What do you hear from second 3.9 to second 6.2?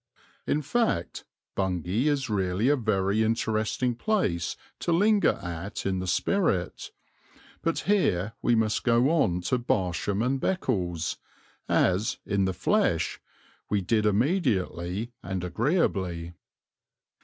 place to linger at in the